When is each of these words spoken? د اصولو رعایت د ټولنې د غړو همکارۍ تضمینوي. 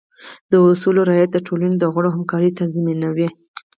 د 0.51 0.53
اصولو 0.69 1.01
رعایت 1.09 1.31
د 1.33 1.37
ټولنې 1.47 1.75
د 1.79 1.85
غړو 1.93 2.09
همکارۍ 2.15 2.49
تضمینوي. 2.59 3.29